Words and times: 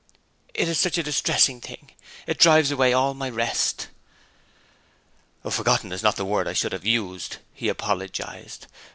'It 0.55 0.67
is 0.67 0.79
such 0.79 0.97
a 0.97 1.03
distressing 1.03 1.61
thing. 1.61 1.91
It 2.25 2.39
drives 2.39 2.71
away 2.71 2.91
all 2.91 3.13
my 3.13 3.29
rest!' 3.29 3.89
'Forgotten 5.47 5.91
is 5.91 6.01
not 6.01 6.15
the 6.15 6.25
word 6.25 6.47
I 6.47 6.53
should 6.53 6.71
have 6.71 6.83
used,' 6.87 7.37
he 7.53 7.69
apologized. 7.69 8.65